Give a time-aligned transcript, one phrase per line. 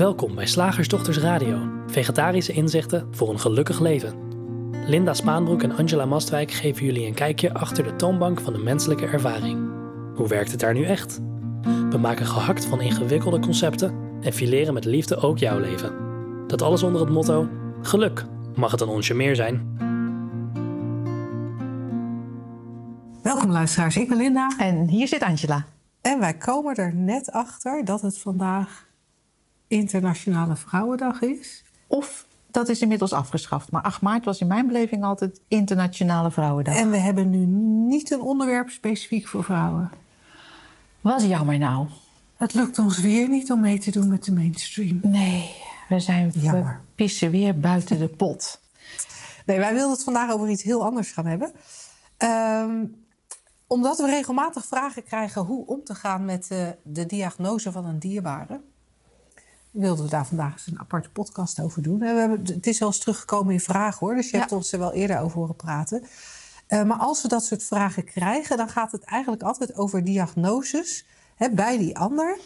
[0.00, 4.14] Welkom bij Slagersdochters Radio, vegetarische inzichten voor een gelukkig leven.
[4.86, 9.06] Linda Spaanbroek en Angela Mastwijk geven jullie een kijkje achter de toonbank van de menselijke
[9.06, 9.70] ervaring.
[10.14, 11.20] Hoe werkt het daar nu echt?
[11.90, 15.92] We maken gehakt van ingewikkelde concepten en fileren met liefde ook jouw leven.
[16.46, 17.48] Dat alles onder het motto:
[17.82, 19.76] geluk mag het een onsje meer zijn.
[23.22, 24.50] Welkom luisteraars, ik ben Linda.
[24.58, 25.64] En hier zit Angela.
[26.00, 28.88] En wij komen er net achter dat het vandaag
[29.70, 31.64] Internationale Vrouwendag is.
[31.86, 33.70] Of dat is inmiddels afgeschaft.
[33.70, 36.76] Maar 8 maart was in mijn beleving altijd Internationale Vrouwendag.
[36.76, 37.46] En we hebben nu
[37.88, 39.90] niet een onderwerp specifiek voor vrouwen.
[41.00, 41.86] Was jammer nou.
[42.36, 45.00] Het lukt ons weer niet om mee te doen met de mainstream.
[45.02, 45.54] Nee,
[45.88, 46.64] we zijn Jammer.
[46.64, 48.60] we pissen weer buiten de pot.
[49.46, 51.52] Nee, wij wilden het vandaag over iets heel anders gaan hebben.
[52.16, 52.84] Ehm,
[53.66, 57.98] omdat we regelmatig vragen krijgen hoe om te gaan met eh, de diagnose van een
[57.98, 58.60] dierbare.
[59.70, 62.02] Wilden we daar vandaag eens een aparte podcast over doen.
[62.02, 64.38] Eh, We hebben, het is wel eens teruggekomen in vragen hoor, dus je Ja.
[64.38, 66.04] hebt ons er wel eerder over horen praten.
[66.66, 71.06] Eh, maar als we dat soort vragen krijgen, dan gaat het eigenlijk altijd over diagnoses
[71.36, 72.38] hè, bij die ander.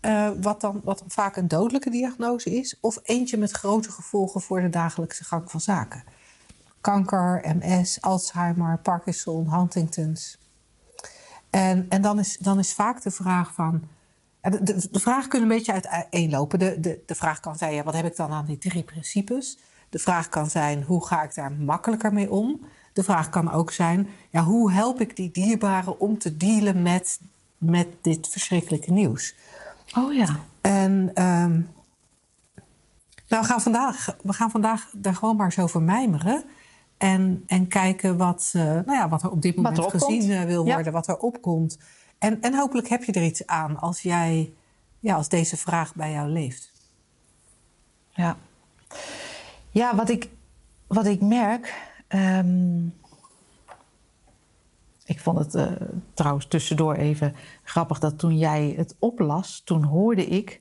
[0.00, 4.40] Eh, wat, dan, wat dan vaak een dodelijke diagnose is, of eentje met grote gevolgen
[4.40, 6.04] voor de dagelijkse gang van zaken.
[6.80, 10.38] Kanker, MS, Alzheimer, Parkinson, Huntington's.
[11.50, 13.82] En, en dan, is, dan is vaak de vraag van.
[14.40, 16.58] De, vragen kunnen een beetje uiteenlopen.
[16.58, 19.58] De, de, de vraag kan zijn: ja, wat heb ik dan aan die drie principes?
[19.88, 22.60] De vraag kan zijn: hoe ga ik daar makkelijker mee om?
[22.92, 27.20] De vraag kan ook zijn: ja, hoe help ik die dierbaren om te dealen met,
[27.58, 29.34] met dit verschrikkelijke nieuws?
[29.96, 30.36] Oh ja.
[30.60, 31.60] En ehm,
[33.28, 36.44] nou, we, gaan vandaag, we gaan vandaag daar gewoon maar eens over mijmeren.
[36.98, 40.66] En, en kijken wat, eh, nou ja, wat er op dit moment gezien eh, wil
[40.66, 40.74] Ja.
[40.74, 41.78] worden, wat er opkomt.
[42.20, 44.52] En, en hopelijk heb je er iets aan als, jij,
[44.98, 46.72] ja, als deze vraag bij jou leeft.
[48.10, 48.36] Ja,
[49.70, 50.28] ja wat, ik,
[50.86, 51.90] wat ik merk.
[52.08, 52.86] ehm,
[55.04, 55.72] ik vond het eh,
[56.14, 60.60] trouwens tussendoor even grappig dat toen jij het oplas, toen hoorde ik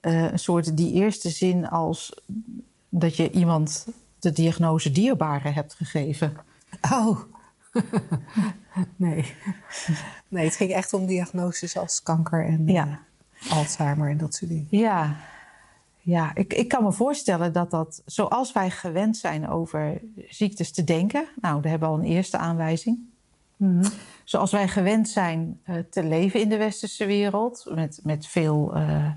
[0.00, 2.22] eh, een soort die eerste zin als
[2.88, 3.86] dat je iemand
[4.18, 6.36] de diagnose dierbare hebt gegeven.
[6.92, 7.20] Oh,
[8.96, 9.34] nee.
[10.32, 13.00] Nee, het ging echt om diagnoses als kanker en Ja.
[13.40, 14.66] eh, Alzheimer en dat soort dingen.
[14.70, 15.16] Ja,
[16.00, 20.84] ja ik, ik kan me voorstellen dat dat, zoals wij gewend zijn over ziektes te
[20.84, 22.98] denken, nou, daar hebben we al een eerste aanwijzing.
[24.24, 29.10] Zoals wij gewend zijn eh, te leven in de westerse wereld, met, met veel eh,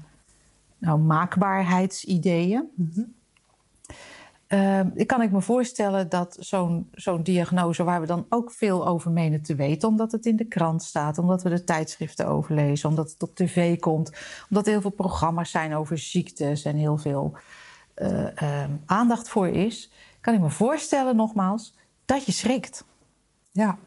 [0.77, 2.69] nou, maakbaarheidsideeën.
[2.95, 3.03] Eh,
[4.95, 9.11] ik kan ik me voorstellen dat zo'n zo'n diagnose, waar we dan ook veel over
[9.11, 13.11] menen te weten, omdat het in de krant staat, omdat we de tijdschriften overlezen, omdat
[13.11, 14.11] het op tv komt,
[14.50, 17.38] omdat er heel veel programma's zijn over ziektes en heel veel
[17.94, 19.91] eh, eh, aandacht voor is,
[20.22, 21.73] kan ik me voorstellen, nogmaals,
[22.06, 22.83] dat je schrikt.
[23.51, 23.77] Ja.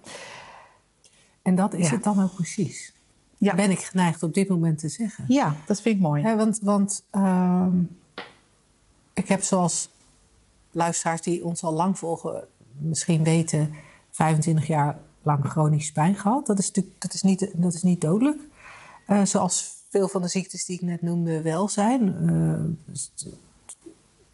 [1.42, 1.94] En dat is Ja.
[1.94, 2.92] het dan ook precies.
[3.36, 3.54] Ja.
[3.54, 5.24] Ben ik geneigd op dit moment te zeggen.
[5.28, 6.22] Ja, dat vind ik mooi.
[6.22, 7.76] Ja, want want ehm,
[9.14, 9.90] ik heb zoals
[10.78, 12.44] luisteraars die ons al lang volgen
[12.78, 13.74] misschien weten...
[14.10, 16.46] 25 jaar lang chronische pijn gehad.
[16.46, 18.40] Dat is, natuurlijk, dat is, niet, dat is niet dodelijk.
[19.06, 22.16] Eh, zoals veel van de ziektes die ik net noemde wel zijn.
[22.28, 23.36] Eh, dus het-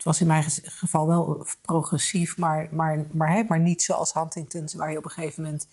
[0.02, 4.74] was in mijn geval wel progressief, maar, maar, maar, hè, maar niet zoals Huntington's...
[4.74, 5.66] waar je op een gegeven moment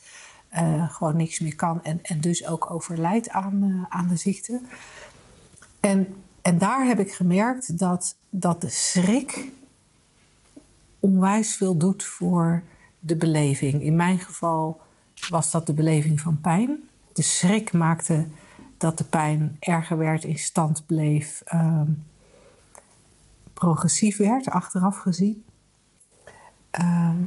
[0.50, 1.84] eh, gewoon niks meer kan...
[1.84, 4.62] en, en dus ook overlijdt aan, aan de ziekte.
[5.80, 9.52] En, en daar heb ik gemerkt dat, dat de schrik
[11.02, 12.64] onwijs veel doet voor
[13.00, 13.82] de beleving.
[13.82, 14.82] In mijn geval
[15.30, 16.80] was dat de beleving van pijn.
[17.14, 18.26] De schrik maakte
[18.78, 21.92] dat de pijn erger werd, in stand bleef, ehm,
[23.54, 25.44] progressief werd, achteraf gezien.
[26.72, 27.18] Ehm,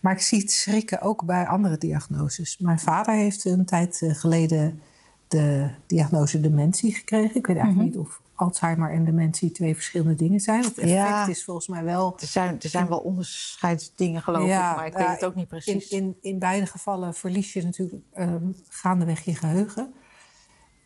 [0.00, 2.58] maar ik zie het schrikken ook bij andere diagnoses.
[2.58, 4.80] Mijn vader heeft een tijd eh, geleden
[5.28, 7.36] de diagnose dementie gekregen.
[7.36, 10.62] Ik weet eigenlijk niet of Alzheimer en dementie twee verschillende dingen zijn.
[10.62, 11.26] Het effect Ja.
[11.26, 15.06] is volgens mij wel Er zijn, er zijn wel onderscheidsdingen, geloof ik, maar ik weet
[15.06, 15.88] het ook niet precies.
[15.88, 19.94] In, in, in beide gevallen verlies je natuurlijk ehm, gaandeweg je geheugen.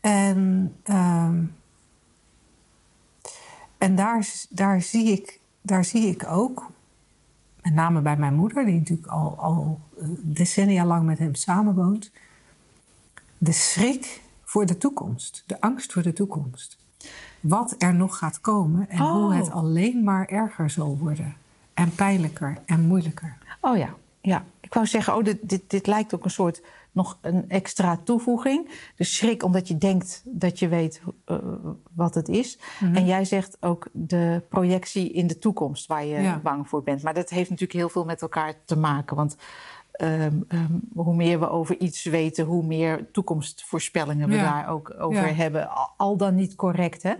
[0.00, 1.44] En, ehm,
[3.78, 6.70] en daar, daar, zie ik, daar zie ik ook,
[7.62, 12.10] met name bij mijn moeder, die natuurlijk al, al eh, decennia lang met hem samenwoont,
[13.38, 16.78] de schrik voor de toekomst, de angst voor de toekomst.
[17.40, 19.36] Wat er nog gaat komen en hoe Oh.
[19.36, 21.36] het alleen maar erger zal worden.
[21.74, 23.36] En pijnlijker en moeilijker.
[23.60, 24.44] Oh ja, ja.
[24.60, 28.68] Ik wou zeggen, oh, dit, dit, dit lijkt ook een soort nog een extra toevoeging.
[28.96, 31.36] De schrik omdat je denkt dat je weet uh,
[31.94, 32.58] wat het is.
[32.80, 32.94] Mhm.
[32.94, 36.38] En jij zegt ook de projectie in de toekomst waar je Ja.
[36.42, 37.02] bang voor bent.
[37.02, 39.16] Maar dat heeft natuurlijk heel veel met elkaar te maken.
[39.16, 39.36] Want
[40.00, 44.42] ehm, ehm, hoe meer we over iets weten, hoe meer toekomstvoorspellingen we Ja.
[44.42, 45.32] daar ook over Ja.
[45.34, 45.70] hebben.
[45.70, 47.14] Al, al dan niet correct, hè?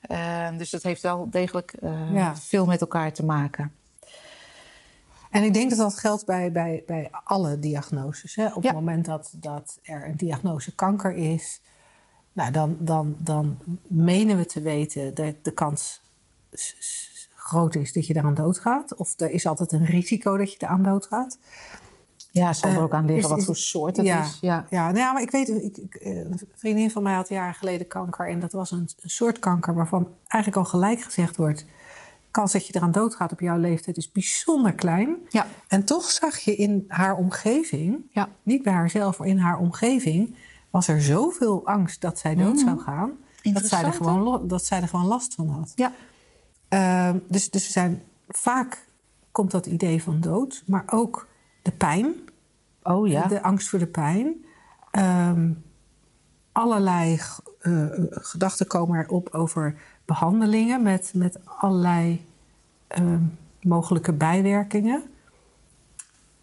[0.00, 1.74] Ehm, dus dat heeft wel degelijk
[2.12, 2.36] Ja.
[2.36, 3.72] veel met elkaar te maken.
[5.30, 8.34] En ik denk dat dat geldt bij, bij, bij alle diagnoses.
[8.34, 8.46] Hè?
[8.54, 11.60] Op het moment dat, dat er een diagnose kanker is,
[12.32, 16.00] nou, dan, dan, dan menen we te weten dat de kans
[17.34, 18.94] groot is dat je eraan doodgaat.
[18.94, 21.38] Of er is altijd een risico dat je eraan doodgaat.
[22.36, 24.38] Ja, het zal er Eh, ook aan liggen is- wat voor soort het ja, is.
[24.40, 24.66] Ja.
[24.70, 27.54] Ja, nou ja, maar ik weet, ik, ik, eh, een vriendin van mij had jaren
[27.54, 28.28] geleden kanker.
[28.28, 31.64] En dat was een, een soort kanker waarvan eigenlijk al gelijk gezegd wordt...
[32.30, 35.16] kans dat je eraan doodgaat op jouw leeftijd is bijzonder klein.
[35.28, 35.46] Ja.
[35.68, 38.28] En toch zag je in haar omgeving, Ja.
[38.42, 40.34] niet bij haarzelf, maar in haar omgeving...
[40.70, 43.10] was er zoveel angst dat zij dood zou gaan...
[43.42, 45.72] Dat zij, er gewoon, dat zij er gewoon last van had.
[45.74, 45.92] Ja.
[46.68, 48.86] Ehm, dus, dus we zijn, vaak
[49.32, 51.26] komt dat idee van dood, maar ook
[51.62, 52.14] de pijn...
[52.86, 53.26] Oh ja.
[53.26, 54.44] De angst voor de pijn.
[54.90, 55.50] Ehm,
[56.52, 57.20] allerlei
[57.60, 62.26] eh, gedachten komen erop over behandelingen met, met allerlei
[62.86, 63.22] ehm,
[63.60, 65.02] mogelijke bijwerkingen.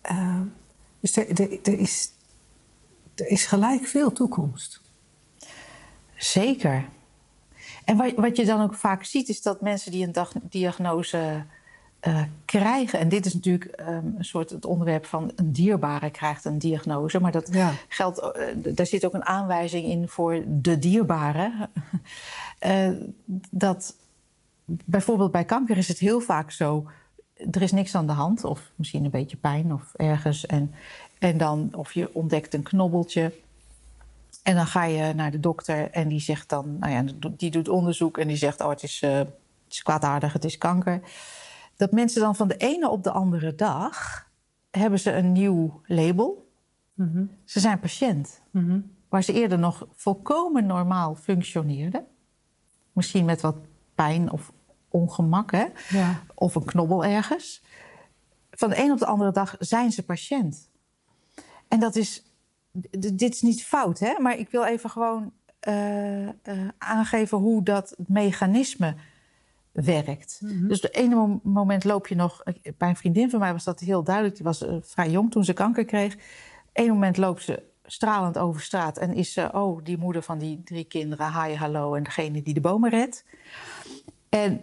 [0.02, 0.44] Ehm,
[1.00, 2.12] dus er, er, er, is,
[3.16, 4.82] er is gelijk veel toekomst.
[6.16, 6.86] Zeker.
[7.86, 11.46] En wat, wat je dan ook vaak ziet, is dat mensen die een diagnose
[12.04, 13.00] eh, krijgen.
[13.00, 17.20] En dit is natuurlijk ehm, een soort het onderwerp van een dierbare krijgt een diagnose.
[17.20, 17.72] Maar dat Ja.
[17.88, 21.52] geldt, eh, daar zit ook een aanwijzing in voor de dierbare.
[22.60, 22.90] Eh,
[23.50, 23.96] dat
[24.66, 26.90] bijvoorbeeld bij kanker is het heel vaak zo.
[27.52, 30.46] Er is niks aan de hand, of misschien een beetje pijn of ergens.
[30.46, 30.74] En,
[31.20, 33.34] en dan, of je ontdekt een knobbeltje.
[34.44, 37.70] En dan ga je naar de dokter en die zegt dan, nou ja, die doet
[37.70, 39.28] onderzoek en die zegt, oh, het is, het
[39.70, 41.02] is kwaadaardig, het is kanker.
[41.76, 44.28] Dat mensen dan van de ene op de andere dag
[44.72, 46.52] hebben ze een nieuw label.
[47.44, 48.42] Ze zijn patiënt.
[49.10, 52.06] Waar ze eerder nog volkomen normaal functioneerden.
[52.92, 53.56] Misschien met wat
[53.96, 54.52] pijn of
[54.90, 55.66] ongemak, hè?
[55.90, 56.24] Ja.
[56.34, 57.64] of een knobbel ergens.
[58.52, 60.70] Van de een op de andere dag zijn ze patiënt.
[61.68, 62.24] En dat is,
[63.00, 64.20] dit is niet fout, hè?
[64.20, 66.34] maar ik wil even gewoon eh, eh,
[66.78, 68.96] aangeven hoe dat mechanisme
[69.74, 70.40] werkt.
[70.68, 72.44] Dus op ene mom- moment loop je nog...
[72.78, 74.36] Bij een vriendin van mij was dat heel duidelijk.
[74.36, 76.18] Die was eh, vrij jong toen ze kanker kreeg.
[76.74, 78.98] Eén moment loopt ze stralend over straat...
[78.98, 81.44] en is ze, oh, die moeder van die drie kinderen...
[81.44, 83.26] hi, hallo, en degene die de bomen redt.
[84.30, 84.62] En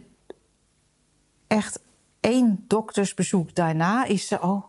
[1.47, 1.81] echt
[2.21, 4.65] één doktersbezoek daarna is ze, oh,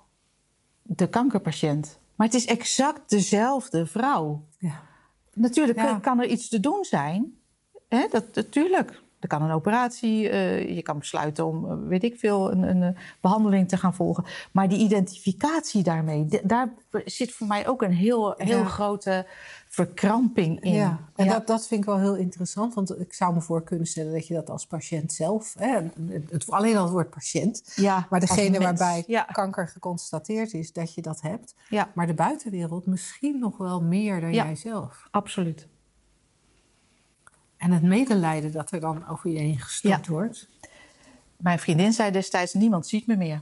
[0.81, 1.99] de kankerpatiënt.
[2.15, 4.45] Maar het is exact dezelfde vrouw.
[4.57, 4.81] Ja.
[5.33, 5.85] Natuurlijk Ja.
[5.85, 7.33] kan- kan er iets te doen zijn.
[7.89, 8.07] Hè?
[8.11, 9.01] Dat, natuurlijk.
[9.21, 12.83] Er kan een operatie, eh, je kan besluiten om, eh, weet ik veel, een, een,
[12.83, 14.23] eh, behandeling te gaan volgen.
[14.51, 16.73] Maar die identificatie daarmee, daar
[17.05, 18.65] zit voor mij ook een heel, heel Ja.
[18.65, 19.25] grote
[19.69, 20.71] verkramping in.
[20.73, 21.31] Ja, en Ja.
[21.31, 24.27] Dat, dat vind ik wel heel interessant, want ik zou me voor kunnen stellen dat
[24.27, 25.79] je dat als patiënt zelf, hè,
[26.29, 29.23] het, alleen al het woord patiënt, Ja, maar degene waarbij Ja.
[29.23, 31.55] kanker geconstateerd is, dat je dat hebt.
[31.69, 31.91] Ja.
[31.95, 34.43] Maar de buitenwereld misschien nog wel meer dan Ja.
[34.43, 35.07] jijzelf.
[35.11, 35.67] Absoluut.
[37.61, 40.11] En het medelijden dat er dan over je heen gestort Ja.
[40.11, 40.47] wordt.
[41.37, 43.41] Mijn vriendin zei destijds: niemand ziet me meer.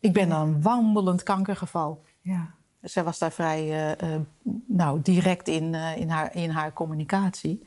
[0.00, 2.02] Ik ben een wandelend kankergeval.
[2.20, 2.54] Ja.
[2.82, 4.20] Zij was daar vrij eh, eh,
[4.66, 7.66] nou, direct in, eh, in, haar, in haar communicatie.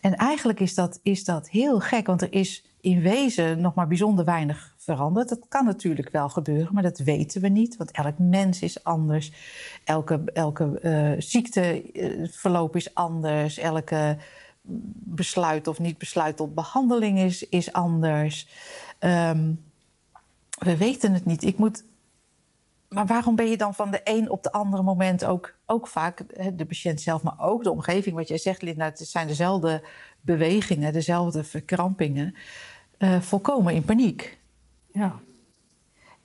[0.00, 3.86] En eigenlijk is dat, is dat heel gek, want er is in wezen nog maar
[3.86, 5.28] bijzonder weinig veranderd.
[5.28, 7.76] Dat kan natuurlijk wel gebeuren, maar dat weten we niet.
[7.76, 9.32] Want elk mens is anders.
[9.84, 13.58] Elke, elke eh, ziekteverloop is anders.
[13.58, 14.16] Elke
[15.04, 18.48] besluit of niet besluit tot behandeling is, is anders.
[18.98, 19.52] Ehm,
[20.58, 21.44] we weten het niet.
[21.44, 21.84] Ik moet
[22.92, 26.24] maar waarom ben je dan van de een op de andere moment ook, ook vaak,
[26.56, 29.82] de patiënt zelf, maar ook de omgeving, wat jij zegt, Linda, het zijn dezelfde
[30.20, 32.34] bewegingen, dezelfde verkrampingen,
[32.98, 34.38] eh, volkomen in paniek.
[34.92, 35.20] ja.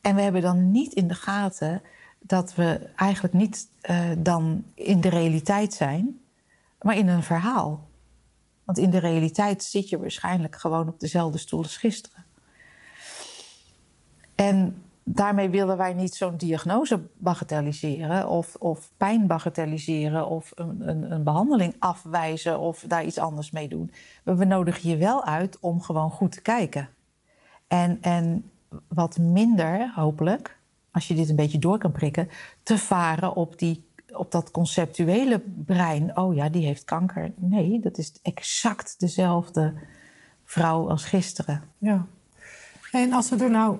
[0.02, 1.82] En we hebben dan niet in de gaten
[2.20, 6.20] dat we eigenlijk niet eh, dan in de realiteit zijn,
[6.82, 7.87] maar in een verhaal.
[8.68, 12.26] Want in de realiteit zit je waarschijnlijk gewoon op dezelfde stoel als gisteren.
[14.36, 21.12] En daarmee willen wij niet zo'n diagnose bagatelliseren of, of pijn bagatelliseren of een, een,
[21.12, 23.92] een behandeling afwijzen of daar iets anders mee doen.
[24.24, 26.90] We nodigen je wel uit om gewoon goed te kijken.
[27.68, 28.52] En, en
[28.88, 30.60] wat minder, hopelijk,
[30.92, 32.30] als je dit een beetje door kan prikken,
[32.64, 37.32] te varen op die op dat conceptuele brein, oh ja, die heeft kanker.
[37.36, 39.74] Nee, dat is exact dezelfde
[40.44, 41.64] vrouw als gisteren.
[41.78, 42.06] Ja.
[42.92, 43.78] En als we er nou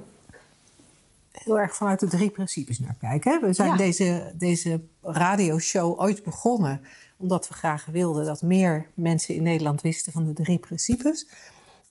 [1.32, 3.32] heel erg vanuit de drie principes naar kijken.
[3.32, 3.40] Hè?
[3.48, 3.78] We zijn Ja.
[3.78, 6.82] deze, deze radioshow ooit begonnen
[7.18, 11.28] omdat we graag wilden dat meer mensen in Nederland wisten van de drie principes.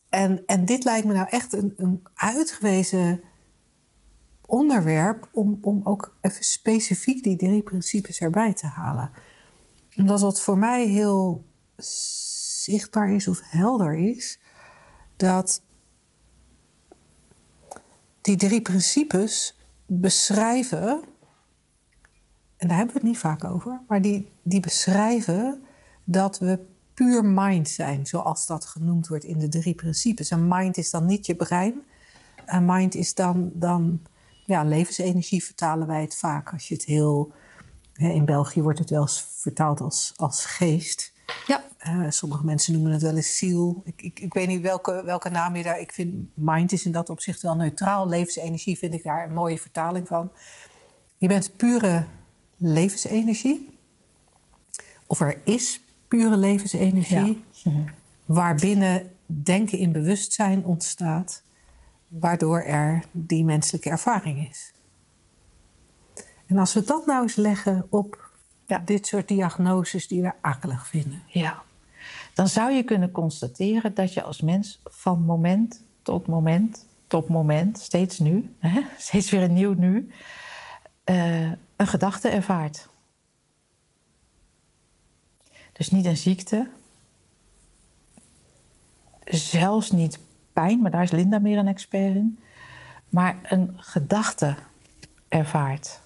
[0.09, 3.21] En, en dit lijkt me nou echt een, een uitgewezen
[4.47, 9.11] onderwerp om, om ook even specifiek die drie principes erbij te halen.
[9.97, 11.45] Omdat wat voor mij heel
[12.63, 14.41] zichtbaar is of helder is,
[15.17, 15.63] dat
[18.21, 21.03] die drie principes beschrijven,
[22.57, 25.63] en daar hebben we het niet vaak over, maar die, die beschrijven
[26.05, 30.31] dat we puur mind zijn, zoals dat genoemd wordt in de drie principes.
[30.31, 31.83] En mind is dan niet je brein.
[32.45, 34.01] En mind is dan, dan
[34.47, 36.53] ja, levensenergie, vertalen wij het vaak.
[36.53, 37.33] Als je het heel.
[37.93, 41.13] hè, In België wordt het wel eens vertaald als, als geest.
[41.47, 41.65] Ja.
[41.79, 43.83] Eh, sommige mensen noemen het wel eens ziel.
[43.85, 45.81] Ik, ik, ik weet niet welke, welke naam je daar...
[45.81, 48.09] Ik vind mind is in dat opzicht wel neutraal.
[48.09, 50.31] Levensenergie vind ik daar een mooie vertaling van.
[51.17, 52.05] Je bent pure
[52.57, 53.79] levensenergie.
[55.07, 57.45] Of er is pure levensenergie.
[58.25, 61.43] Waarbinnen denken in bewustzijn ontstaat.
[62.09, 64.73] Waardoor er die menselijke ervaring is.
[66.47, 68.31] En als we dat nou eens leggen op
[68.67, 68.79] Ja.
[68.79, 71.23] dit soort diagnoses die we akelig vinden.
[71.27, 71.63] Ja.
[72.35, 77.79] Dan zou je kunnen constateren dat je als mens van moment tot moment tot moment,
[77.79, 80.11] steeds nu, hè, steeds weer een nieuw nu,
[81.05, 82.89] eh, een gedachte ervaart.
[85.73, 86.69] Dus niet een ziekte,
[89.25, 90.19] zelfs niet
[90.61, 92.39] pijn, maar daar is Linda meer een expert in,
[93.09, 94.55] maar een gedachte
[95.29, 96.01] ervaart.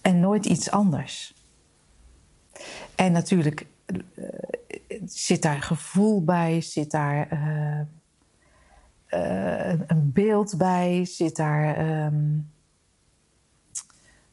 [0.00, 1.34] En nooit iets anders.
[2.94, 3.96] En natuurlijk eh,
[5.04, 7.80] zit daar gevoel bij, zit daar eh,
[9.06, 11.76] eh, een- beeld bij, zit daar,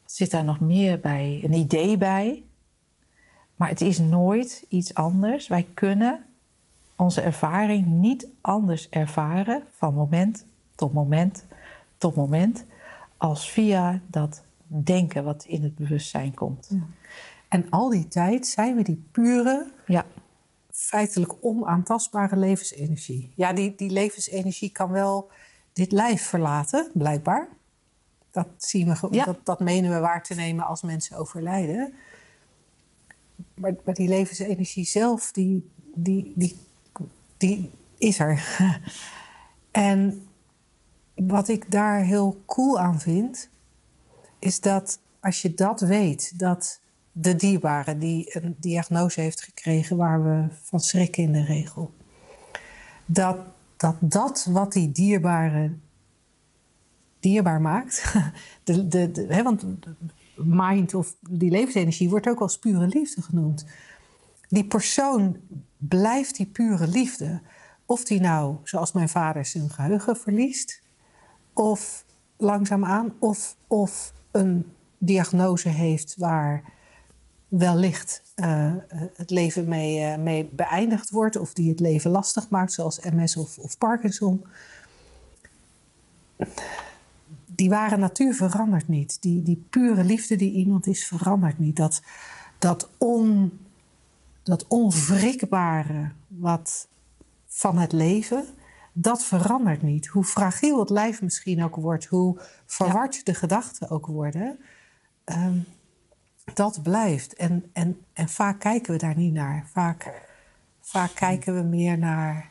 [0.02, 1.40] wat zit daar nog meer bij?
[1.44, 2.42] Een idee bij.
[3.56, 5.48] Maar het is nooit iets anders.
[5.48, 6.24] Wij kunnen
[7.04, 11.44] onze ervaring niet anders ervaren van moment tot moment
[11.98, 12.64] tot moment
[13.16, 16.70] als via dat denken wat in het bewustzijn komt.
[17.48, 20.06] En al die tijd zijn we die pure, Ja,
[20.70, 23.32] feitelijk onaantastbare levensenergie.
[23.36, 25.30] Ja, die, die levensenergie kan wel
[25.72, 27.48] dit lijf verlaten, blijkbaar.
[28.30, 29.24] Dat, zien we, Ja.
[29.24, 31.94] dat, dat menen we waar te nemen als mensen overlijden.
[33.54, 36.56] Maar, maar die levensenergie zelf, die, die, die,
[37.46, 38.58] die is er.
[39.70, 40.26] en
[41.14, 43.48] wat ik daar heel cool aan vind,
[44.38, 46.80] is dat als je dat weet, dat
[47.12, 51.94] de dierbare die een diagnose heeft gekregen waar we van schrikken in de regel,
[53.06, 53.38] dat
[53.76, 55.72] dat, dat wat die dierbare
[57.20, 58.14] dierbaar maakt,
[58.64, 59.64] de, de, hè, want
[60.36, 63.64] mind of die levensenergie wordt ook als pure liefde genoemd.
[64.48, 65.36] Die persoon
[65.88, 67.40] blijft die pure liefde.
[67.86, 70.82] Of die nou, zoals mijn vader, zijn geheugen verliest,
[71.52, 72.04] of
[72.36, 76.62] langzaamaan, of, of een diagnose heeft waar
[77.48, 78.72] wellicht eh,
[79.14, 83.36] het leven mee, eh, mee beëindigd wordt, of die het leven lastig maakt, zoals MS
[83.36, 84.44] of, of Parkinson.
[87.46, 89.22] Die ware natuur verandert niet.
[89.22, 91.76] Die, die pure liefde die iemand is, verandert niet.
[91.76, 92.02] Dat,
[92.58, 93.58] dat, on,
[94.44, 96.88] dat onwrikbare wat
[97.46, 98.44] van het leven,
[98.92, 100.06] dat verandert niet.
[100.06, 104.58] Hoe fragiel het lijf misschien ook wordt, hoe verward de gedachten ook worden,
[105.24, 105.58] ehm,
[106.54, 107.34] dat blijft.
[107.34, 109.66] En, en, en vaak kijken we daar niet naar.
[109.72, 110.22] Vaak,
[110.80, 112.50] vaak kijken we meer naar,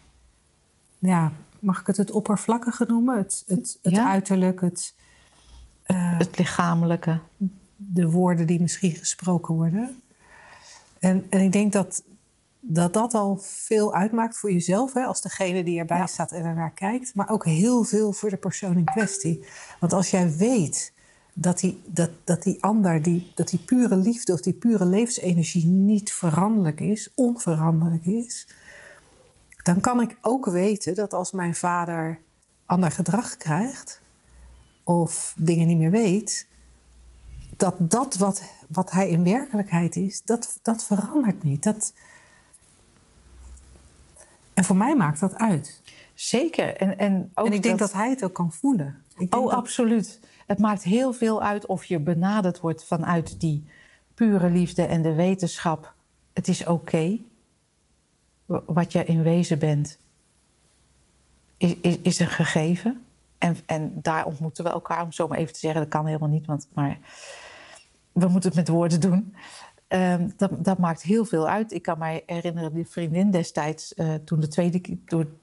[0.99, 3.17] ja, mag ik het het oppervlakkige noemen?
[3.17, 4.07] Het, het, het Ja.
[4.09, 4.95] uiterlijk, het,
[5.83, 7.19] eh, het lichamelijke.
[7.75, 10.01] de woorden die misschien gesproken worden.
[11.03, 12.03] En, en ik denk dat,
[12.59, 16.07] dat dat al veel uitmaakt voor jezelf, hè, als degene die erbij Ja.
[16.07, 19.45] staat en ernaar kijkt, maar ook heel veel voor de persoon in kwestie.
[19.79, 20.93] Want als jij weet
[21.33, 25.65] dat die, dat, dat die ander, die, dat die pure liefde of die pure levensenergie
[25.65, 28.47] niet veranderlijk is, onveranderlijk is,
[29.63, 32.19] dan kan ik ook weten dat als mijn vader
[32.65, 34.01] ander gedrag krijgt
[34.83, 36.47] of dingen niet meer weet,
[37.63, 41.63] dat dat wat, wat hij in werkelijkheid is, dat, dat verandert niet.
[41.63, 41.93] Dat...
[44.53, 45.81] En voor mij maakt dat uit.
[46.13, 46.77] Zeker.
[46.77, 47.93] En, en, ook en ik denk dat...
[47.93, 49.03] hij het ook kan voelen.
[49.07, 50.19] Ik denk Oh, dat- absoluut.
[50.47, 53.65] het maakt heel veel uit of je benaderd wordt vanuit die
[54.13, 55.93] pure liefde en de wetenschap.
[56.33, 57.19] Het is oké.
[58.45, 59.99] Wat je in wezen bent,
[61.57, 63.05] is, is, is een gegeven.
[63.37, 65.81] En, en daar ontmoeten we elkaar, om zo maar even te zeggen.
[65.81, 66.97] Dat kan helemaal niet, want, maar
[68.13, 69.35] we moeten het met woorden doen.
[69.87, 71.71] Ehm, dat, dat, maakt heel veel uit.
[71.71, 74.81] Ik kan mij herinneren, die vriendin destijds, uh, toen, de tweede,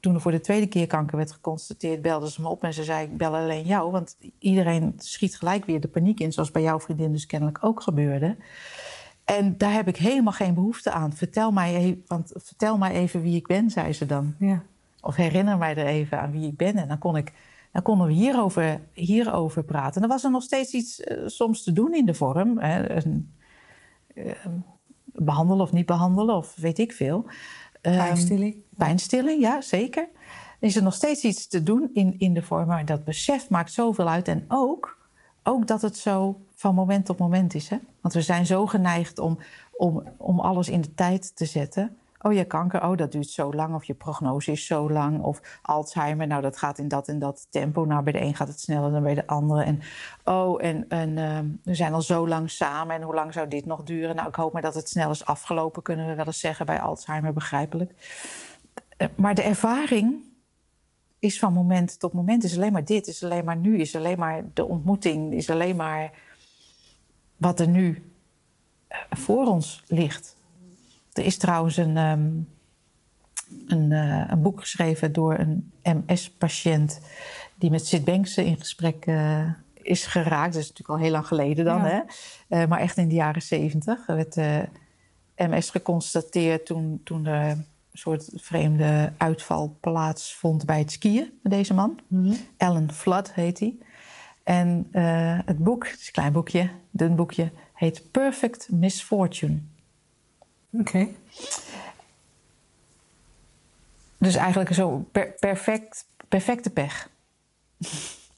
[0.00, 2.84] toen er voor de tweede keer kanker werd geconstateerd, belde ze me op en ze
[2.84, 3.90] zei: Ik bel alleen jou.
[3.90, 7.82] Want iedereen schiet gelijk weer de paniek in, zoals bij jouw vriendin dus kennelijk ook
[7.82, 8.36] gebeurde.
[9.24, 11.12] En daar heb ik helemaal geen behoefte aan.
[11.12, 14.34] Vertel mij, even, want vertel mij even wie ik ben, zei ze dan.
[14.38, 14.62] Ja.
[15.00, 16.76] Of herinner mij er even aan wie ik ben.
[16.76, 17.32] En dan, kon ik,
[17.72, 19.94] dan konden we hierover, hierover praten.
[19.94, 22.58] En dan was er nog steeds iets uh, soms te doen in de vorm.
[22.58, 23.34] Hè, een,
[24.14, 24.32] uh,
[25.04, 27.26] behandelen of niet behandelen, of weet ik veel.
[27.80, 28.56] Ehm, pijnstilling.
[28.76, 30.08] Pijnstilling, ja, zeker.
[30.60, 33.48] Er is er nog steeds iets te doen in, in de vorm, maar dat besef
[33.48, 34.28] maakt zoveel uit.
[34.28, 34.98] En ook,
[35.42, 37.68] ook dat het zo van moment tot moment is.
[37.68, 37.76] Hè?
[38.00, 39.38] Want we zijn zo geneigd om,
[39.72, 41.96] om, om alles in de tijd te zetten.
[42.22, 43.74] Oh, je kanker, oh, dat duurt zo lang.
[43.74, 45.22] Of je prognose is zo lang.
[45.22, 47.84] Of Alzheimer, nou, dat gaat in dat en dat tempo.
[47.84, 49.62] Nou, bij de een gaat het sneller dan bij de andere.
[49.62, 49.80] En
[50.24, 52.96] oh, en, en uh, we zijn al zo lang samen.
[52.96, 54.16] En hoe lang zou dit nog duren?
[54.16, 56.80] Nou, ik hoop maar dat het snel is afgelopen, kunnen we wel eens zeggen bij
[56.80, 57.92] Alzheimer, begrijpelijk.
[58.98, 60.24] Uh, maar de ervaring
[61.18, 62.44] is van moment tot moment.
[62.44, 65.76] Is alleen maar dit, is alleen maar nu, is alleen maar de ontmoeting, is alleen
[65.76, 66.10] maar
[67.36, 68.12] wat er nu
[68.88, 70.38] uh, voor ons ligt.
[71.12, 72.48] Er is trouwens een, um,
[73.66, 77.00] een, uh, een, boek geschreven door een MS-patiënt
[77.54, 80.52] die met Sid Bankse in gesprek uh, is geraakt.
[80.52, 82.06] Dat is natuurlijk al heel lang geleden dan, ja.
[82.48, 82.62] hè?
[82.62, 84.08] Uh, maar echt in de jaren zeventig.
[84.08, 84.36] Er werd
[85.36, 91.74] MS geconstateerd toen, toen er een soort vreemde uitval plaatsvond bij het skiën met deze
[91.74, 92.00] man.
[92.06, 92.36] Mm -hmm.
[92.56, 93.76] Alan Flood heet hij.
[94.42, 94.86] En
[95.44, 99.58] het boek, het is een klein boekje, dun boekje, heet Perfect Misfortune.
[100.70, 100.88] Oké.
[100.88, 101.16] Okay.
[104.18, 107.10] Dus eigenlijk zo per perfect, perfecte pech.
[107.78, 107.90] dat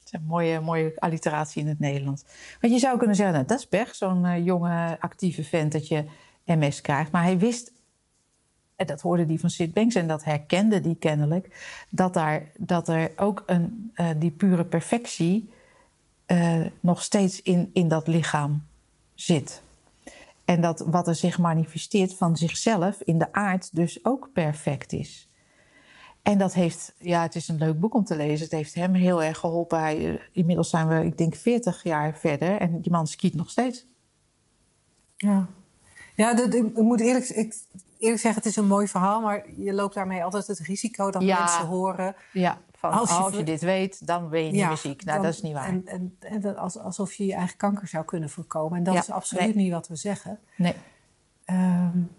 [0.05, 2.23] is een mooie, mooie alliteratie in het Nederlands.
[2.61, 5.87] Want je zou kunnen zeggen, nou, dat is pech, zo'n uh, jonge actieve vent dat
[5.87, 6.05] je
[6.45, 7.11] MS krijgt.
[7.11, 7.71] Maar hij wist,
[8.75, 12.87] en dat hoorde die van Sid Banks en dat herkende die kennelijk, dat, daar, dat
[12.87, 15.49] er ook een, uh, die pure perfectie
[16.27, 18.63] uh, nog steeds in, in dat lichaam
[19.13, 19.61] zit.
[20.45, 25.29] En dat wat er zich manifesteert van zichzelf in de aard dus ook perfect is.
[26.21, 28.43] En dat heeft, ja, het is een leuk boek om te lezen.
[28.43, 29.79] Het heeft hem heel erg geholpen.
[29.79, 33.85] Hij, inmiddels zijn we, ik denk, 40 jaar verder en die man skiet nog steeds.
[35.15, 35.47] Ja,
[36.15, 37.55] ja dat, ik moet eerlijk, ik,
[37.97, 41.21] eerlijk zeggen, het is een mooi verhaal, maar je loopt daarmee altijd het risico dat
[41.21, 42.15] ja, mensen horen.
[42.33, 45.03] Ja, van, als, je, als je dit weet, dan ben je niet ja, meer ziek.
[45.03, 45.67] Nou, dan, dat is niet waar.
[45.67, 48.77] En, en, en dat als, alsof je je eigen kanker zou kunnen voorkomen.
[48.77, 49.63] En dat ja, is absoluut nee.
[49.63, 50.39] niet wat we zeggen.
[50.55, 50.75] Nee.
[51.45, 52.11] Um,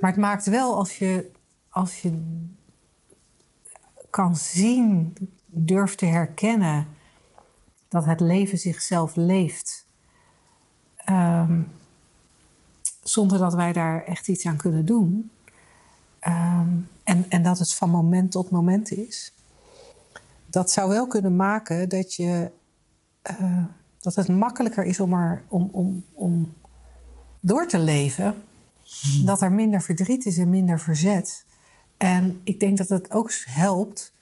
[0.00, 1.30] maar het maakt wel als je,
[1.68, 2.36] als je
[4.10, 6.86] kan zien, durft te herkennen
[7.88, 9.86] dat het leven zichzelf leeft.
[11.10, 11.72] Um,
[13.02, 15.30] zonder dat wij daar echt iets aan kunnen doen.
[16.28, 19.32] Um, en, en dat het van moment tot moment is.
[20.54, 22.50] Dat zou wel kunnen maken dat, je,
[23.40, 23.64] uh,
[24.00, 26.54] dat het makkelijker is om, er, om, om, om
[27.40, 28.34] door te leven.
[28.82, 29.26] Hmm.
[29.26, 31.44] Dat er minder verdriet is en minder verzet.
[31.96, 34.12] En ik denk dat het ook helpt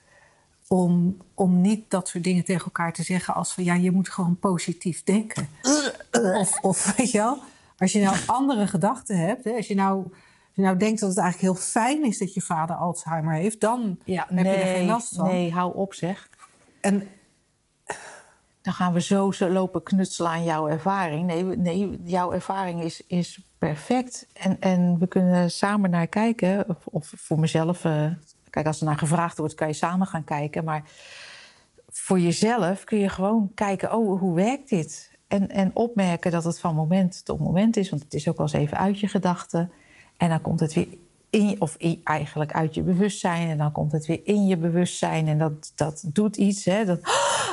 [0.68, 4.08] om, om niet dat soort dingen tegen elkaar te zeggen als van ja, je moet
[4.08, 5.48] gewoon positief denken.
[6.12, 7.38] Of, of weet je wel,
[7.78, 10.06] als je nou andere gedachten hebt, hè, als je nou
[10.52, 13.60] als je nou denkt dat het eigenlijk heel fijn is dat je vader Alzheimer heeft,
[13.60, 15.26] dan ja, heb nee, je er geen last van.
[15.26, 16.28] Nee, hou op zeg.
[16.80, 17.08] En
[18.62, 21.26] dan gaan we zo, zo lopen knutselen aan jouw ervaring.
[21.26, 24.26] Nee, nee jouw ervaring is, is perfect.
[24.32, 26.68] En, en we kunnen samen naar kijken.
[26.68, 28.06] Of, of voor mezelf, uh,
[28.50, 30.64] kijk, als er naar gevraagd wordt, kan je samen gaan kijken.
[30.64, 30.82] Maar
[31.88, 35.10] voor jezelf kun je gewoon kijken, oh, hoe werkt dit?
[35.28, 37.90] En, en opmerken dat het van moment tot moment is.
[37.90, 39.72] Want het is ook wel eens even uit je gedachten.
[40.22, 40.88] En dan komt het weer
[41.30, 43.48] in, of in, eigenlijk uit je bewustzijn.
[43.48, 45.28] En dan komt het weer in je bewustzijn.
[45.28, 46.64] En dat, dat doet iets.
[46.64, 46.84] Hè?
[46.84, 47.00] Dat,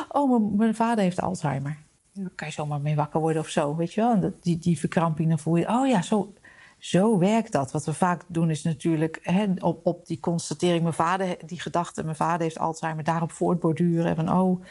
[0.10, 1.78] oh, mijn, mijn vader heeft Alzheimer.
[2.14, 3.76] Daar kan je zomaar mee wakker worden of zo.
[3.76, 4.14] Weet je wel?
[4.14, 5.68] En dat, die, die verkramping, dan voel je...
[5.68, 6.34] Oh ja, zo,
[6.78, 7.72] zo werkt dat.
[7.72, 10.82] Wat we vaak doen is natuurlijk hè, op, op die constatering...
[10.82, 13.04] mijn vader, die gedachte, mijn vader heeft Alzheimer...
[13.04, 14.16] daarop voortborduren.
[14.16, 14.64] Van, oh,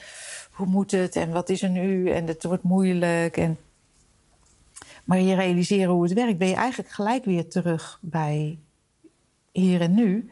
[0.52, 1.16] hoe moet het?
[1.16, 2.10] En wat is er nu?
[2.10, 3.36] En het wordt moeilijk.
[3.36, 3.58] En
[5.08, 8.58] maar je realiseren hoe het werkt, ben je eigenlijk gelijk weer terug bij
[9.52, 10.30] hier en nu.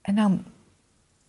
[0.00, 0.44] En dan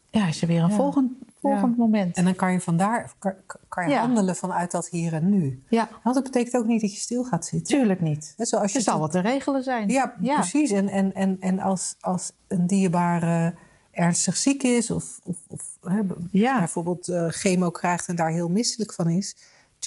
[0.10, 0.76] ja, is er weer een ja.
[0.76, 2.18] volgend, volgend moment.
[2.18, 3.34] En dan kan je vandaar kan,
[3.68, 4.00] kan je Ja.
[4.00, 5.64] handelen vanuit dat hier en nu.
[5.70, 7.78] Ja, Want dat betekent ook niet dat je stil gaat zitten.
[7.78, 8.34] tuurlijk niet.
[8.38, 9.90] Net zoals je Er zal het- wat te regelen zijn.
[9.90, 10.72] Ja, precies.
[10.72, 13.54] En, en, en, en als, als een dierbare
[13.92, 18.94] ernstig ziek is, of, of, of hè, bijvoorbeeld eh, chemo krijgt en daar heel misselijk
[18.94, 19.36] van is,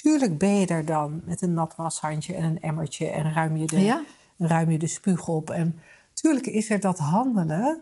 [0.03, 3.65] tuurlijk ben je er dan met een nat washandje en een emmertje en ruim je
[3.67, 4.03] de, Ja.
[4.37, 5.49] ruim je de spuug op.
[5.49, 5.79] En
[6.13, 7.81] tuurlijk is er dat handelen.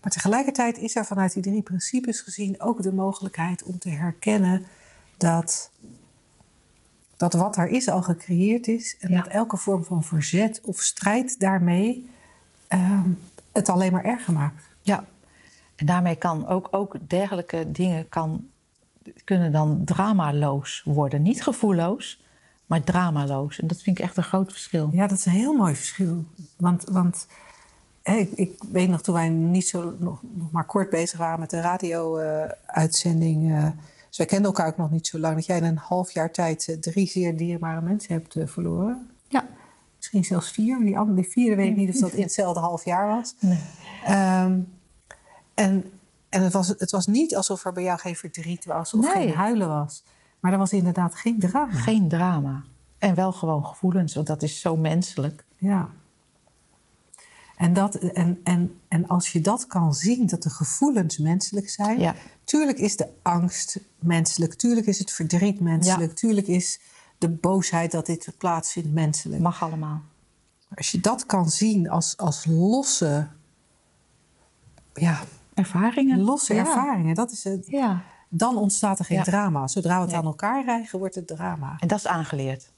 [0.00, 4.66] Maar tegelijkertijd is er vanuit die drie principes gezien ook de mogelijkheid om te herkennen
[5.16, 5.70] dat
[7.16, 8.96] dat wat er is al gecreëerd is.
[9.00, 9.22] En Ja.
[9.22, 12.10] dat elke vorm van verzet of strijd daarmee
[12.68, 13.10] ehm,
[13.52, 14.64] het alleen maar erger maakt.
[14.82, 15.04] Ja,
[15.76, 18.48] en daarmee kan ook, ook dergelijke dingen kan,
[19.24, 21.22] kunnen dan dramaloos worden.
[21.22, 22.22] Niet gevoelloos,
[22.66, 23.60] maar dramaloos.
[23.60, 24.88] En dat vind ik echt een groot verschil.
[24.92, 26.24] Ja, dat is een heel mooi verschil.
[26.56, 27.26] Want, want
[28.02, 31.50] ik, ik weet nog toen wij niet zo nog, nog maar kort bezig waren met
[31.50, 33.52] de radio-uitzending.
[33.52, 33.66] eh,
[34.08, 35.34] dus wij kenden elkaar ook nog niet zo lang.
[35.34, 39.10] Dat jij in een half jaar tijd eh, drie zeer dierbare mensen hebt eh, verloren.
[39.28, 39.46] Ja,
[39.96, 40.78] Misschien zelfs vier.
[40.78, 43.34] Die, andere, die vierde weet ik niet of dat in hetzelfde half jaar was.
[43.40, 43.58] nee.
[44.04, 44.58] Ehm,
[45.54, 45.84] en
[46.28, 49.26] en het, was, het was niet alsof er bij jou geen verdriet was of Nee.
[49.26, 50.04] geen huilen was.
[50.40, 51.72] Maar er was inderdaad geen drama.
[51.72, 52.64] geen drama.
[52.98, 55.44] En wel gewoon gevoelens, want dat is zo menselijk.
[55.56, 55.88] Ja.
[57.56, 61.98] En, dat, en, en, en als je dat kan zien, dat de gevoelens menselijk zijn.
[61.98, 62.14] Ja.
[62.44, 64.54] Tuurlijk is de angst menselijk.
[64.54, 66.14] Tuurlijk is het verdriet menselijk.
[66.14, 66.80] Tuurlijk is
[67.18, 69.42] de boosheid dat dit plaatsvindt menselijk.
[69.42, 70.02] Mag allemaal.
[70.74, 73.28] Als je dat kan zien als, als losse,
[74.94, 75.22] ja,
[75.58, 76.20] Ervaringen.
[76.20, 76.60] losse Ja.
[76.60, 79.22] ervaringen, dat is het, Ja, dan ontstaat er geen Ja.
[79.22, 79.66] drama.
[79.68, 80.18] Zodra we het Nee.
[80.18, 81.76] aan elkaar rijgen, wordt het drama.
[81.78, 82.70] en dat is aangeleerd.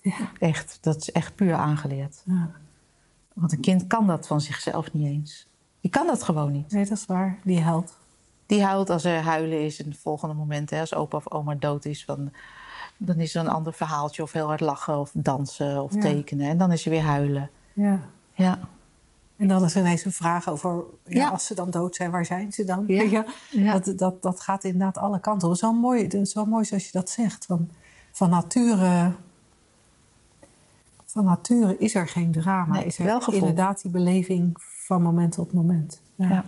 [0.00, 0.14] Ja.
[0.38, 2.22] Echt, dat is echt puur aangeleerd.
[2.24, 2.50] Ja.
[3.34, 5.46] Want een kind kan dat van zichzelf niet eens.
[5.80, 6.72] Die kan dat gewoon niet.
[6.72, 7.38] Nee, dat is waar.
[7.44, 7.96] Die held.
[8.46, 10.70] Die huilt als er huilen is in het volgende moment.
[10.70, 12.32] Hè, als opa of oma dood is, dan,
[12.96, 14.22] dan is er een ander verhaaltje.
[14.22, 16.48] Of heel hard lachen of dansen of tekenen.
[16.48, 17.50] En dan is er weer huilen.
[17.72, 18.00] Ja.
[18.32, 18.58] Ja,
[19.42, 21.28] En dan is er ineens een vraag over, ja, Ja.
[21.28, 22.84] als ze dan dood zijn, waar zijn ze dan?
[22.86, 23.24] Ja.
[23.50, 23.78] Ja.
[23.78, 25.48] Dat, dat, dat gaat inderdaad alle kanten.
[25.48, 25.54] op.
[25.54, 27.44] Is wel mooi, is wel mooi zoals je dat zegt.
[27.46, 27.68] Van,
[28.12, 29.12] van, nature,
[31.06, 32.74] van nature is er geen drama.
[32.74, 33.40] Nee, is er wel gevoel.
[33.40, 36.00] inderdaad die beleving van moment tot moment.
[36.14, 36.28] Ja.
[36.28, 36.44] ja.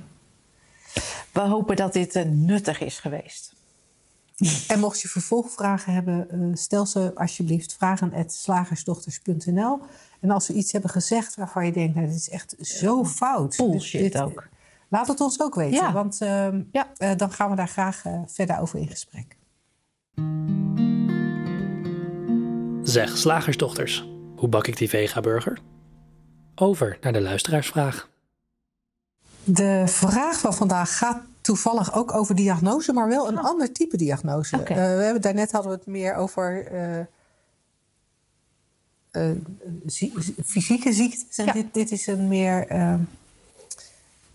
[1.32, 3.54] We hopen dat dit eh, nuttig is geweest.
[4.68, 9.80] En mocht je vervolgvragen hebben, eh, stel ze alsjeblieft vragen.slagersdochters.nl.
[10.20, 13.56] En als we iets hebben gezegd waarvan je denkt, nou, dit is echt zo fout.
[13.56, 14.48] Bullshit Dit- dit- ook.
[14.88, 15.92] Laat het ons ook weten, Ja.
[15.92, 16.92] want ehm, Ja.
[16.96, 19.36] eh, dan gaan we daar graag eh, verder over in gesprek.
[22.82, 25.58] Zeg, slagersdochters, hoe bak ik die vega-burger?
[26.54, 28.08] Over naar de luisteraarsvraag.
[29.44, 34.56] De vraag van vandaag gaat toevallig ook over diagnose, maar wel een ander type diagnose.
[34.56, 34.60] Oh.
[34.70, 37.00] Eh, we hebben, daarnet hadden we het meer over eh,
[39.10, 39.36] eh,
[39.86, 40.12] zie-
[40.44, 41.38] fysieke ziektes.
[41.38, 41.52] En Ja.
[41.52, 42.94] dit, dit is een meer eh,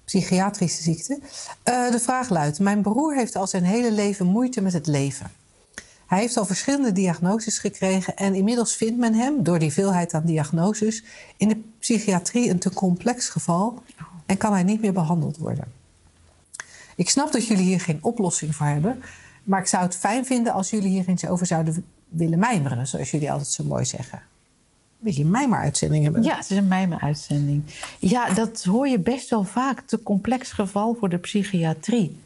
[0.05, 1.19] psychiatrische ziekte.
[1.63, 5.31] De vraag luidt: Mijn broer heeft al zijn hele leven moeite met het leven.
[6.07, 10.25] Hij heeft al verschillende diagnoses gekregen en inmiddels vindt men hem, door die veelheid aan
[10.25, 11.03] diagnoses,
[11.37, 13.83] in de psychiatrie een te complex geval
[14.25, 15.77] en kan hij niet meer behandeld worden.
[16.99, 19.01] Ik snap dat jullie hier geen oplossing voor hebben,
[19.43, 23.11] maar ik zou het fijn vinden als jullie hier eens over zouden willen mijmeren, zoals
[23.11, 24.17] jullie altijd zo mooi zeggen.
[24.17, 26.23] Een beetje een mijmer-uitzending hebben.
[26.23, 27.63] Ja, het is een mijme-uitzending.
[27.99, 29.81] Ja, dat hoor je best wel vaak.
[29.81, 32.17] Te complex geval voor de psychiatrie.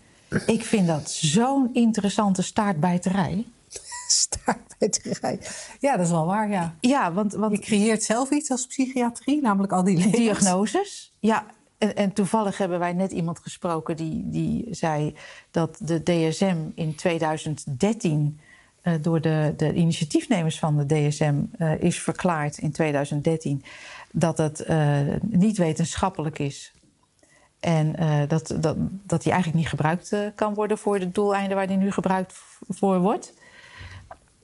[0.45, 3.45] Ik vind dat zo'n interessante staartbijterij.
[4.07, 5.39] Staartbijterij.
[5.79, 6.75] Ja, dat is wel waar, ja.
[6.79, 10.15] Ja, want, want Je creëert zelf iets als psychiatrie, namelijk al die labels.
[10.15, 11.13] diagnoses.
[11.19, 11.45] Ja,
[11.91, 15.15] en, toevallig hebben wij net iemand gesproken die, die zei
[15.51, 18.39] dat de DSM in 2013
[18.81, 23.63] eh, door de, de initiatiefnemers van de DSM eh, is verklaard in 2013
[24.11, 26.73] dat het eh, niet wetenschappelijk is.
[27.59, 27.95] En
[28.27, 31.91] dat, dat, dat die eigenlijk niet gebruikt kan worden voor de doeleinden waar die nu
[31.91, 32.33] gebruikt
[32.69, 33.33] voor wordt.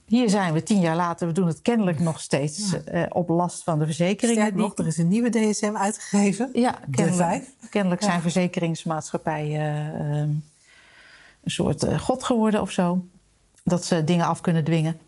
[0.09, 3.63] Hier zijn we tien jaar later, we doen het kennelijk nog steeds eh, op last
[3.63, 4.55] van de verzekeringen.
[4.55, 6.49] Nog, er is een nieuwe DSM uitgegeven.
[6.53, 10.41] Ja, kennelijk, kennelijk zijn verzekeringsmaatschappijen eh, een
[11.43, 13.05] soort eh, god geworden of zo.
[13.63, 14.99] Dat ze dingen af kunnen dwingen.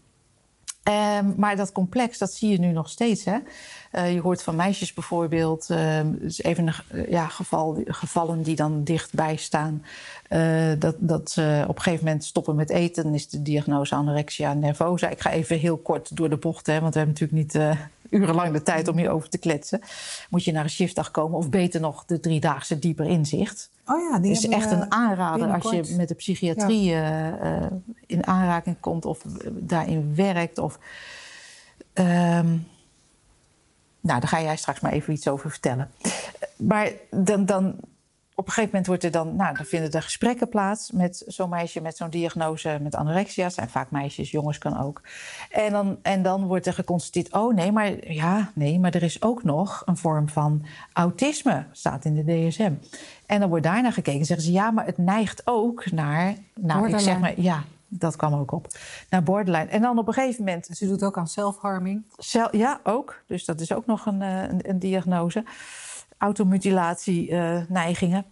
[0.84, 3.26] Ehm, maar dat complex, dat zie je nu nog steeds.
[3.26, 3.38] Hè?
[3.92, 8.56] Eh, je hoort van meisjes bijvoorbeeld, ehm, dus even een eh, ja, geval, gevallen die
[8.56, 9.84] dan dichtbij staan.
[10.28, 13.14] eh, dat, dat ze op een gegeven moment stoppen met eten.
[13.14, 15.10] Is de diagnose anorexia nervosa.
[15.10, 17.78] Ik ga even heel kort door de bocht, hè, want we hebben natuurlijk niet
[18.12, 19.82] urenlang de tijd om hierover te kletsen.
[20.30, 23.70] Moet je naar een shiftdag komen, of beter nog de driedaagse dieper inzicht.
[23.86, 27.72] Oh ja, die is echt een aanrader als je met de psychiatrie eh, eh,
[28.06, 30.58] in aanraking komt of eh, daarin werkt.
[30.58, 30.80] Of,
[31.94, 32.48] ehm,
[34.00, 35.92] nou, daar ga jij straks maar even iets over vertellen.
[36.56, 37.76] Maar dan, dan,
[38.42, 41.50] op een gegeven moment wordt er dan, nou, dan vinden er gesprekken plaats met zo'n
[41.50, 43.44] meisje met zo'n diagnose met anorexia.
[43.44, 45.02] Het zijn vaak meisjes, jongens kan ook.
[45.50, 49.22] En dan, en dan wordt er geconstateerd, oh nee, maar ja, nee, maar er is
[49.22, 52.74] ook nog een vorm van autisme, staat in de DSM.
[53.26, 56.90] En dan wordt daarna gekeken en zeggen ze, ja, maar het neigt ook naar, nou,
[56.90, 58.68] ik zeg maar, ja, dat kwam ook op,
[59.10, 59.66] naar borderline.
[59.66, 62.04] En dan op een gegeven moment Ze doet ook aan self-harming.
[62.18, 63.22] Cel- ja, ook.
[63.28, 65.44] Dus dat is ook nog een, eh, een, een diagnose.
[66.22, 68.26] Automutilatie-neigingen.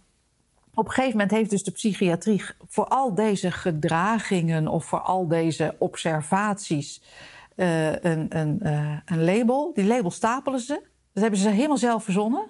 [0.74, 5.28] Op een gegeven moment heeft dus de psychiatrie voor al deze gedragingen of voor al
[5.28, 7.02] deze observaties
[7.56, 9.72] eh, een, een, eh, een label.
[9.74, 10.82] Die label stapelen ze.
[11.12, 12.46] Dat hebben ze helemaal zelf verzonnen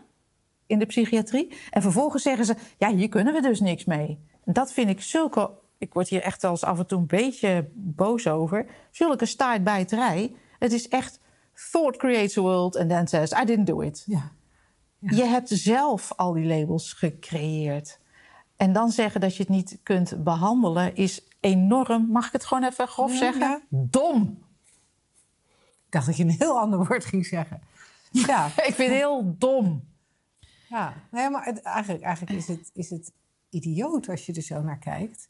[0.67, 1.53] in de psychiatrie.
[1.71, 4.19] En vervolgens zeggen ze: ja, hier kunnen we dus niks mee.
[4.45, 5.51] Dat vind ik zulke.
[5.79, 8.67] Ik word hier echt wel eens af en toe een beetje boos over.
[8.91, 10.35] Zulke staartbijterij.
[10.59, 11.21] Het is echt.
[11.71, 14.03] Thought creates a world and then says: I didn't do it.
[14.07, 14.31] Ja.
[15.01, 15.17] Ja.
[15.17, 17.99] Je hebt zelf al die labels gecreëerd.
[18.57, 22.65] En dan zeggen dat je het niet kunt behandelen is enorm, mag ik het gewoon
[22.65, 23.41] even grof Ja, zeggen?
[23.41, 23.61] ja.
[23.69, 24.45] Dom.
[25.87, 27.63] Ik dacht dat je een heel ander woord ging zeggen.
[28.11, 29.85] Ja, Ik vind het heel dom.
[30.69, 30.95] ja.
[31.11, 33.13] Nee, maar het- eigenlijk, eigenlijk is, het, is het
[33.51, 35.29] idioot als je er zo naar kijkt.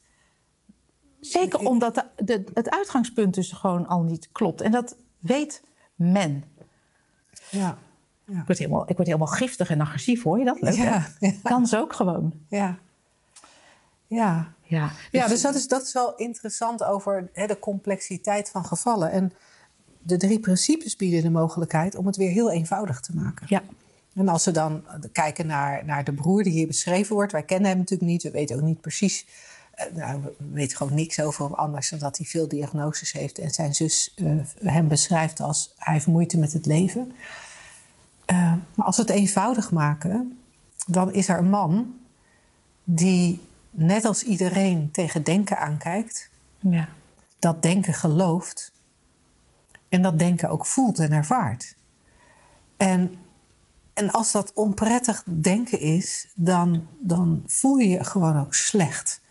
[1.19, 4.61] Zeker omdat de, de- het uitgangspunt dus gewoon al niet klopt.
[4.61, 5.63] En dat weet
[5.95, 6.43] men.
[7.49, 7.77] Ja,
[8.39, 10.61] Ik word helemaal, ik word helemaal giftig en agressief, hoor je dat?
[10.61, 11.07] Leuk, ja.
[11.43, 12.33] Kan ze ook gewoon.
[12.47, 12.77] ja.
[14.07, 14.53] ja.
[14.63, 19.11] Ja, Ja, dus dat is, dat is wel interessant over hè, de complexiteit van gevallen.
[19.11, 19.33] En
[20.01, 23.45] de drie principes bieden de mogelijkheid om het weer heel eenvoudig te maken.
[23.49, 23.63] ja.
[24.15, 27.69] En als we dan kijken naar, naar de broer die hier beschreven wordt, wij kennen
[27.69, 29.25] hem natuurlijk niet, we weten ook niet precies.
[29.71, 33.39] eh, nou, we weten gewoon niks over hem anders dan dat hij veel diagnoses heeft.
[33.39, 34.31] En zijn zus eh,
[34.63, 37.11] hem beschrijft als hij heeft moeite met het leven.
[38.31, 40.39] Eh, maar als we het eenvoudig maken,
[40.87, 41.93] dan is er een man
[42.83, 46.87] die net als iedereen tegen denken aankijkt, ja.
[47.39, 48.71] dat denken gelooft
[49.89, 51.75] en dat denken ook voelt en ervaart.
[52.77, 53.15] En,
[53.93, 59.21] en als dat onprettig denken is, dan, dan voel je je gewoon ook slecht.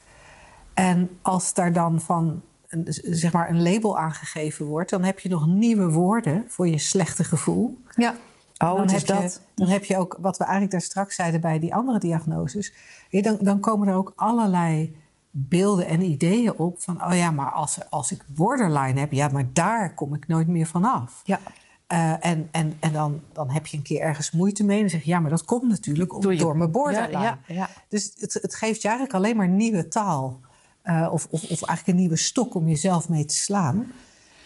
[0.74, 5.28] En als daar dan van een, zeg maar een label aangegeven wordt, dan heb je
[5.28, 7.78] nog nieuwe woorden voor je slechte gevoel.
[7.96, 8.14] ja.
[8.62, 9.40] Oh, dan, het heb je, dat.
[9.54, 12.72] dan heb je ook, wat we eigenlijk daar straks zeiden bij die andere diagnoses,
[13.10, 14.96] dan, dan komen er ook allerlei
[15.30, 19.52] beelden en ideeën op van, oh ja, maar als, als ik borderline heb, ja, maar
[19.52, 21.20] daar kom ik nooit meer vanaf.
[21.24, 21.38] Ja.
[21.86, 25.02] Eh, en en, en dan, dan heb je een keer ergens moeite mee en zeg
[25.02, 27.12] je, ja, maar dat komt natuurlijk om- Door mijn borderline.
[27.12, 27.68] Ja, ja, ja.
[27.88, 30.40] Dus het, het geeft je eigenlijk alleen maar nieuwe taal.
[30.82, 33.92] Eh, of, of, of eigenlijk een nieuwe stok om jezelf mee te slaan.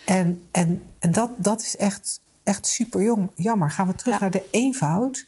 [0.07, 3.71] En, en, en dat, dat is echt, echt super jong, jammer.
[3.71, 4.21] Gaan we terug Ja.
[4.21, 5.27] naar de eenvoud,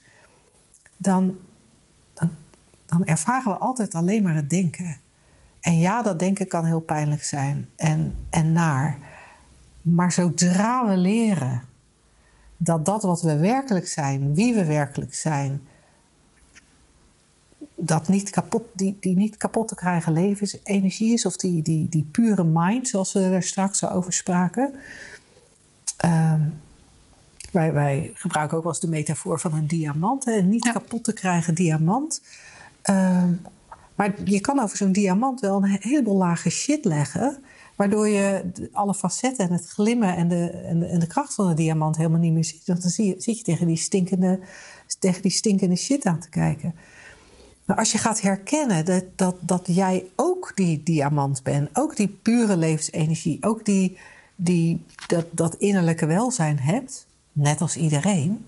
[0.96, 1.36] dan,
[2.14, 2.30] dan,
[2.86, 4.96] dan ervaren we altijd alleen maar het denken.
[5.60, 8.98] En ja, dat denken kan heel pijnlijk zijn en, en naar.
[9.82, 11.62] Maar zodra we leren
[12.56, 15.62] dat dat wat we werkelijk zijn, wie we werkelijk zijn,
[17.74, 22.08] dat niet kapot, die, die niet kapot te krijgen levensenergie is, of die, die, die
[22.10, 24.74] pure mind, zoals we er straks over spraken.
[25.96, 26.40] Ehm,
[27.56, 30.72] wij, wij gebruiken ook wel eens de metafoor van een diamant, hè, een niet Ja.
[30.72, 32.22] kapot te krijgen diamant.
[32.82, 33.32] Ehm,
[33.94, 37.38] maar je kan over zo'n diamant wel een heleboel lage shit leggen.
[37.76, 41.48] Waardoor je alle facetten en het glimmen en de, en de, en de kracht van
[41.48, 42.66] de diamant helemaal niet meer ziet.
[42.66, 44.40] Want dan zie je, zit je tegen die, stinkende,
[44.98, 46.74] tegen die stinkende shit aan te kijken.
[47.64, 52.08] Maar als je gaat herkennen dat, dat, dat jij ook die diamant bent, ook die
[52.08, 53.98] pure levensenergie, ook die,
[54.36, 58.46] die, dat, dat innerlijke welzijn hebt, net als iedereen,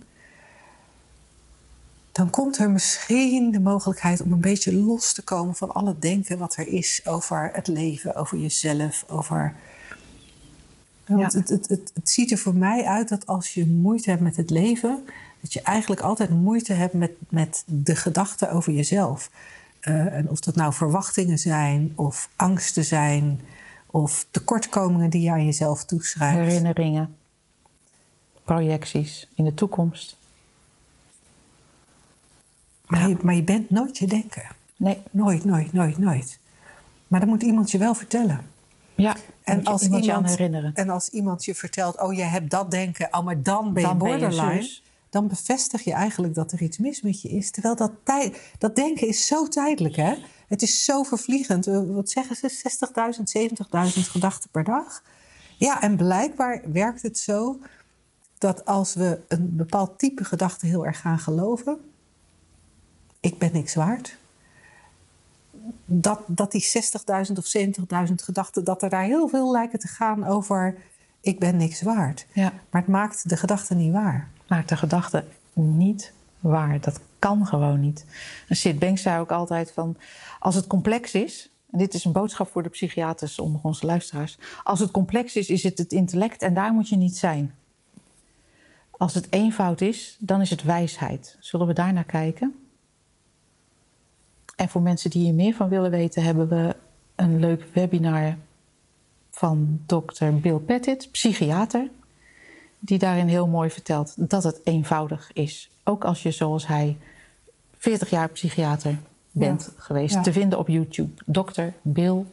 [2.12, 6.03] dan komt er misschien de mogelijkheid om een beetje los te komen van al het
[6.03, 9.55] denken wat er is over het leven, over jezelf, over.
[11.05, 14.22] Ja, want het, het, het ziet er voor mij uit dat als je moeite hebt
[14.22, 15.05] met het leven,
[15.40, 19.31] dat je eigenlijk altijd moeite hebt met, met de gedachten over jezelf.
[19.81, 23.40] Eh, en of dat nou verwachtingen zijn, of angsten zijn,
[23.87, 26.38] of tekortkomingen die je aan jezelf toeschrijft.
[26.38, 27.16] Herinneringen.
[28.55, 30.17] Projecties in de toekomst.
[32.87, 34.43] Maar, je, maar je bent nooit je denken.
[34.77, 36.39] Nee, Nooit, nooit, nooit, nooit.
[37.09, 38.41] Maar dat moet iemand je wel vertellen.
[38.95, 40.75] Ja, En moet je als, iemand je aan herinneren.
[40.75, 43.89] en als iemand je vertelt, oh je hebt dat denken, oh maar dan ben je
[43.89, 44.71] Dan ben je borderline.
[45.11, 47.51] dan bevestig je eigenlijk dat er iets mis met je is.
[47.51, 47.93] Terwijl dat,
[48.59, 50.15] dat denken is zo tijdelijk, hè?
[50.49, 51.67] Het is zo vervliegend.
[51.67, 52.51] Eh, Wat zeggen ze?
[52.51, 53.23] 60.000,
[53.95, 55.03] 70.000 gedachten per dag.
[55.57, 57.59] Ja, en blijkbaar werkt het zo
[58.38, 61.79] dat als we een bepaald type gedachte heel erg gaan geloven...
[63.20, 64.16] ik ben niks waard...
[65.85, 66.66] dat, dat die
[67.29, 67.53] 60.000 of
[68.09, 68.64] 70.000 gedachten...
[68.64, 70.77] dat er daar heel veel lijken te gaan over...
[71.20, 72.27] ik ben niks waard.
[72.33, 72.53] Ja.
[72.70, 74.29] Maar het maakt de gedachte niet waar.
[74.48, 76.81] maakt de gedachte niet waar.
[76.81, 78.05] Dat kan gewoon niet.
[78.48, 79.96] En Sid Banks zei ook altijd van...
[80.38, 81.51] als het complex is...
[81.70, 84.38] en dit is een boodschap voor de psychiaters onder onze luisteraars...
[84.64, 87.55] als het complex is, is het het intellect en daar moet je niet zijn.
[88.99, 91.37] Als het eenvoud is, dan is het wijsheid.
[91.41, 92.55] Zullen we daar naar kijken?
[94.57, 96.23] En voor mensen die hier meer van willen weten...
[96.23, 96.77] hebben we
[97.15, 98.37] een leuk webinar
[99.31, 101.91] van dokter Bill Pettit, psychiater
[102.79, 105.71] die daarin heel mooi vertelt dat het eenvoudig is.
[105.85, 106.97] Ook als je zoals hij
[107.77, 108.99] 40 jaar psychiater
[109.31, 110.15] bent geweest.
[110.15, 110.23] Ja.
[110.23, 111.23] Te vinden op YouTube.
[111.27, 111.63] Dr.
[111.83, 112.25] Bill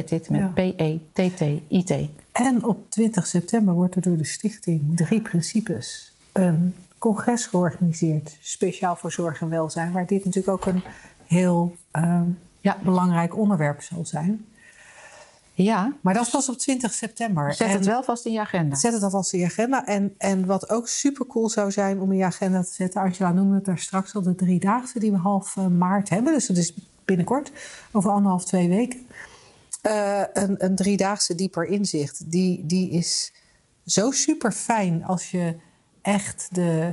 [0.00, 0.54] Pettit met.
[0.54, 1.92] P-E-T-T-I-T.
[2.32, 8.36] En op 20 september wordt er door de stichting Drie Principes een congres georganiseerd.
[8.40, 9.92] Speciaal voor zorg en welzijn.
[9.92, 10.82] Waar dit natuurlijk ook een
[11.26, 12.24] heel ehm,
[12.60, 12.78] Ja.
[12.84, 14.44] belangrijk onderwerp zal zijn.
[15.52, 17.54] Ja, Maar dat is pas op 20 september.
[17.54, 18.76] zet En het wel vast in je agenda.
[18.76, 19.86] Zet het alvast in je agenda.
[19.86, 23.00] En, en wat ook super cool zou zijn om in je agenda te zetten.
[23.00, 26.32] Angela noemde het daar straks al, de driedaagse die we half eh, maart hebben.
[26.32, 27.52] Dus dat is binnenkort,
[27.92, 29.03] over anderhalf, twee weken.
[29.84, 32.30] Eh, een, een driedaagse dieper inzicht.
[32.30, 33.32] Die, die is
[33.86, 35.56] zo super fijn als je
[36.02, 36.92] echt de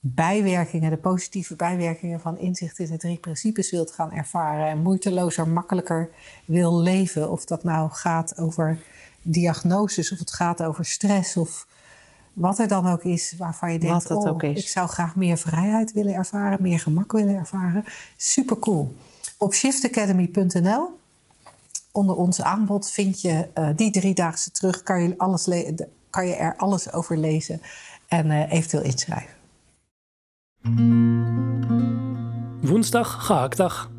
[0.00, 4.66] bijwerkingen, de positieve bijwerkingen van inzicht in de drie principes wilt gaan ervaren.
[4.66, 6.10] En moeitelozer, makkelijker
[6.44, 7.30] wil leven.
[7.30, 8.78] Of dat nou gaat over
[9.22, 11.66] diagnoses, of het gaat over stress, of
[12.32, 16.14] wat er dan ook is waarvan je denkt: oh, ik zou graag meer vrijheid willen
[16.14, 17.84] ervaren, meer gemak willen ervaren.
[18.16, 18.96] Super cool.
[19.38, 21.02] Op shiftacademy.nl
[21.94, 24.82] onder ons aanbod vind je eh, die driedaagse terug.
[24.82, 25.44] Kan je, alles
[26.10, 27.60] kan je er alles over lezen
[28.08, 29.34] en eh, eventueel inschrijven.
[32.60, 33.90] Woensdag, gehaktdag.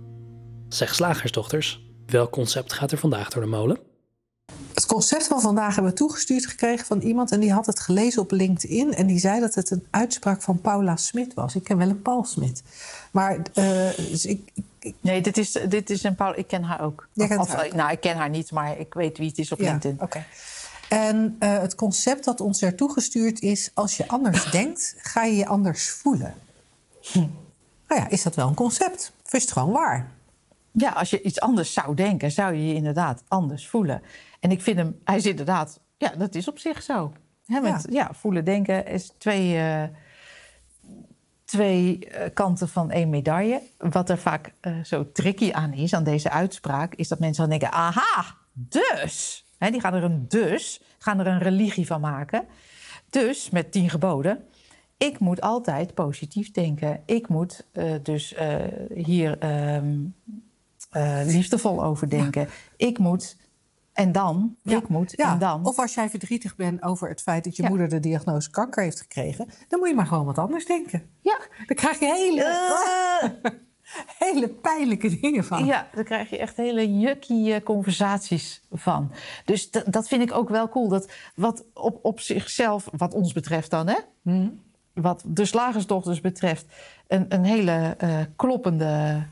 [0.69, 3.79] Zeg slagersdochters, welk concept gaat er vandaag door de molen?
[4.73, 8.21] Het concept van vandaag hebben we toegestuurd gekregen van iemand en die had het gelezen
[8.21, 11.55] op LinkedIn en die zei dat het een uitspraak van Paula Smit was.
[11.55, 12.63] Ik ken wel een Paul Smit,
[13.11, 14.51] maar eh, dus ik,
[14.85, 16.37] ik- Nee, dit is, dit is een Paul.
[16.37, 17.07] Ik ken haar ook.
[17.13, 17.73] Jij kent Of- haar ook.
[17.73, 20.01] Nou, ik ken haar niet, maar ik weet wie het is op ja, LinkedIn.
[20.01, 20.25] oké.
[20.89, 25.35] En eh, het concept dat ons er toegestuurd is: als je anders denkt, ga je
[25.35, 26.33] je anders voelen.
[27.13, 29.11] Nou ja, is dat wel een concept?
[29.25, 30.11] Of is het gewoon waar?
[30.71, 34.01] Ja, als je iets anders zou denken, zou je je inderdaad anders voelen.
[34.39, 37.13] En ik vind hem, hij is inderdaad, ja, dat is op zich zo.
[37.45, 38.09] Met, ja.
[38.13, 39.83] voelen, denken is twee, eh,
[41.45, 43.61] twee eh, kanten van één medaille.
[43.77, 47.59] Wat er vaak eh, zo tricky aan is, aan deze uitspraak, is dat mensen dan
[47.59, 49.43] denken: aha, dus.
[49.59, 52.45] Die gaan er een dus, gaan er een religie van maken.
[53.09, 54.43] Dus, met tien geboden.
[54.97, 57.01] Ik moet altijd positief denken.
[57.05, 58.35] Ik moet eh, dus
[58.93, 59.95] hier ehm,
[60.95, 62.47] eh, liefdevol over denken.
[62.77, 63.37] Ik moet
[63.95, 64.77] en dan, Ja.
[64.77, 65.65] ik moet Ja, en dan.
[65.65, 67.69] Of als jij verdrietig bent over het feit dat je Ja.
[67.69, 71.09] moeder de diagnose kanker heeft gekregen, dan moet je maar gewoon wat anders denken.
[71.21, 71.37] ja.
[71.67, 72.43] Dan krijg je hele,
[74.25, 75.65] hele pijnlijke dingen van.
[75.65, 79.11] Ja, daar krijg je echt hele yucky eh, conversaties van.
[79.45, 80.87] Dus dat vind ik ook wel cool.
[80.87, 83.97] Dat wat op, op zichzelf, wat ons betreft dan, hè?
[84.93, 86.65] Wat de slagersdochters betreft,
[87.07, 89.23] een, een hele eh, kloppende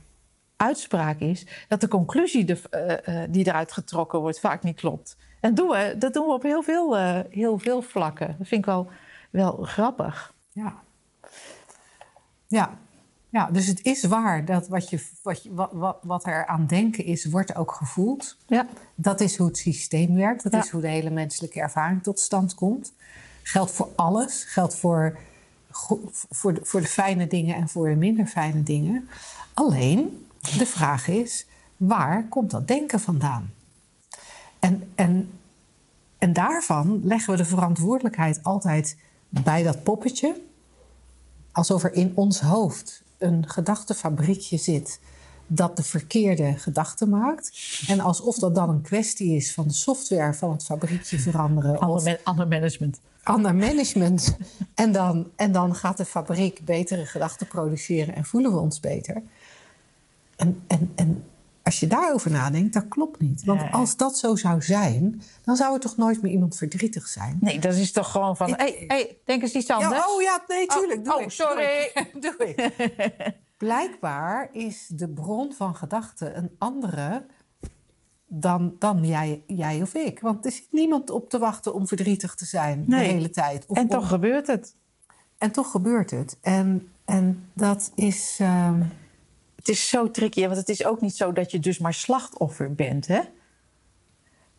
[0.63, 1.45] uitspraak is.
[1.67, 5.17] Dat de conclusie de, eh, eh, die eruit getrokken wordt vaak niet klopt.
[5.39, 8.35] En doen we, dat doen we op heel veel, eh, heel veel vlakken.
[8.37, 8.87] Dat vind ik wel,
[9.29, 10.33] wel grappig.
[10.51, 10.73] Ja.
[12.47, 12.77] Ja.
[13.29, 16.65] ja, dus het is waar dat wat, je, wat, je, wat, wat, wat er aan
[16.67, 18.37] denken is, wordt ook gevoeld.
[18.47, 20.43] Ja, Dat is hoe het systeem werkt.
[20.43, 20.59] Dat Ja.
[20.59, 22.93] is hoe de hele menselijke ervaring tot stand komt.
[23.43, 24.43] Geldt voor alles.
[24.43, 25.17] Geldt voor,
[26.29, 29.09] voor, de, voor de fijne dingen en voor de minder fijne dingen.
[29.53, 30.22] Alleen,
[30.57, 31.45] de vraag is,
[31.77, 33.53] waar komt dat denken vandaan?
[34.59, 35.31] En, en,
[36.17, 38.97] en daarvan leggen we de verantwoordelijkheid altijd
[39.29, 40.41] bij dat poppetje.
[41.51, 44.99] Alsof er in ons hoofd een gedachtefabriekje zit
[45.47, 47.51] dat de verkeerde gedachten maakt.
[47.87, 51.79] En alsof dat dan een kwestie is van de software van het fabriekje veranderen.
[52.23, 52.99] ander management.
[53.23, 54.37] ander management.
[54.75, 59.23] En dan, en dan gaat de fabriek betere gedachten produceren en voelen we ons beter.
[60.43, 61.23] En, en, en
[61.63, 63.43] als je daarover nadenkt, dat klopt niet.
[63.43, 67.37] Want als dat zo zou zijn, dan zou er toch nooit meer iemand verdrietig zijn.
[67.41, 68.49] Nee, dat is toch gewoon van...
[68.49, 69.95] Hé, hey, hey, denk eens iets anders.
[69.95, 71.03] Ja, oh ja, nee, tuurlijk.
[71.05, 71.91] doe oh, ik, sorry.
[71.93, 72.21] Doe ik.
[72.23, 73.35] Doe ik.
[73.57, 77.25] Blijkbaar is de bron van gedachten een andere
[78.27, 80.19] dan, dan jij, jij of ik.
[80.19, 83.07] Want er zit niemand op te wachten om verdrietig te zijn Nee.
[83.07, 83.65] de hele tijd.
[83.67, 84.75] Of En om- toch gebeurt het.
[85.37, 86.37] en toch gebeurt het.
[86.41, 88.37] En, en dat is...
[88.39, 88.81] ehm,
[89.63, 92.75] Het is zo tricky, want het is ook niet zo dat je dus maar slachtoffer
[92.75, 93.19] bent, hè?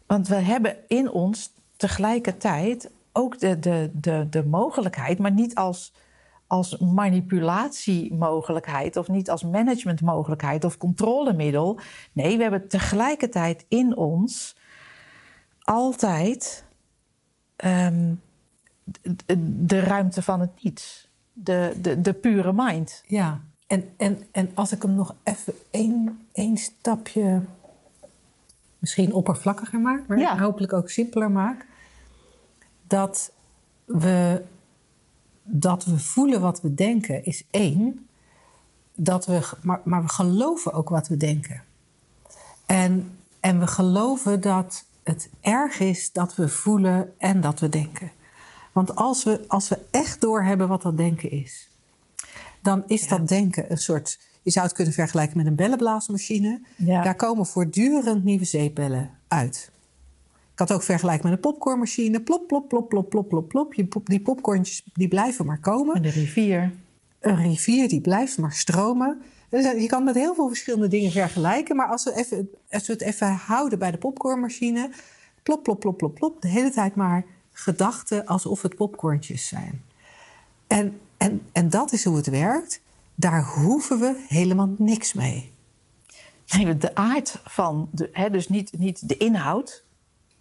[0.06, 5.92] Want we hebben in ons tegelijkertijd ook de, de, de, de mogelijkheid, maar niet als,
[6.46, 11.78] als manipulatiemogelijkheid of niet als managementmogelijkheid of controlemiddel.
[12.12, 14.56] Nee, we hebben tegelijkertijd in ons
[15.60, 16.64] altijd
[17.56, 18.14] ehm,
[19.26, 23.02] de, de ruimte van het niets, de, de, de pure mind.
[23.06, 23.40] Ja,
[23.74, 27.42] en, en, en als ik hem nog even één, één stapje
[28.78, 30.38] misschien oppervlakkiger maak, maar Ja.
[30.38, 31.66] hopelijk ook simpeler maak,
[32.86, 33.32] dat
[33.84, 34.44] we,
[35.42, 38.06] dat we voelen wat we denken is één,
[38.94, 41.62] dat we, maar, maar we geloven ook wat we denken.
[42.66, 48.10] En, en we geloven dat het erg is dat we voelen en dat we denken.
[48.72, 51.68] Want als we, als we echt doorhebben wat dat denken is,
[52.64, 54.18] dan is dat denken een soort.
[54.42, 56.60] Je zou het kunnen vergelijken met een bellenblaasmachine.
[56.76, 57.02] Ja.
[57.02, 59.70] Daar komen voortdurend nieuwe zeepbellen uit.
[60.52, 62.20] Ik had ook vergelijken met een popcornmachine.
[62.20, 63.74] Plop, plop, plop, plop, plop, plop, plop.
[64.04, 65.94] Die popcornjes die blijven maar komen.
[65.94, 66.72] En de rivier.
[67.20, 69.22] Een rivier die blijft maar stromen.
[69.48, 71.76] Dus Je kan het met heel veel verschillende dingen vergelijken.
[71.76, 74.90] Maar als we, even, als we het even houden bij de popcornmachine.
[75.42, 76.42] Plop, plop, plop, plop, plop.
[76.42, 79.82] De hele tijd maar gedachten alsof het popcorntjes zijn.
[80.66, 82.80] En, en, en dat is hoe het werkt.
[83.14, 85.52] Daar hoeven we helemaal niks mee.
[86.56, 89.84] Nee, de aard van, de, hè, dus niet, niet de inhoud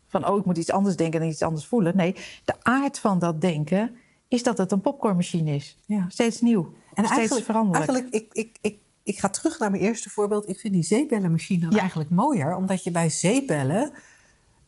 [0.07, 1.95] van oh, ik moet iets anders denken en iets anders voelen.
[1.97, 2.15] Nee,
[2.45, 3.95] de aard van dat denken
[4.27, 5.77] is dat het een popcornmachine is.
[5.85, 6.05] Ja.
[6.09, 7.89] Steeds nieuw, En steeds eigenlijk, veranderlijk.
[7.89, 10.49] eigenlijk ik, ik, ik, ik ga terug naar mijn eerste voorbeeld.
[10.49, 11.79] Ik vind die zeepbellenmachine Ja.
[11.79, 12.55] eigenlijk mooier.
[12.55, 13.91] Omdat je bij zeepbellen